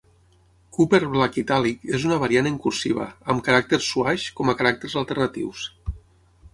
Cooper 0.77 0.99
Black 1.15 1.37
Italic 1.41 1.85
és 1.99 2.07
una 2.09 2.19
variant 2.25 2.51
en 2.53 2.57
cursiva, 2.65 3.07
amb 3.35 3.47
caràcters 3.51 3.93
swash 3.93 4.29
com 4.41 4.53
a 4.55 4.59
caràcters 4.65 5.01
alternatius. 5.05 5.67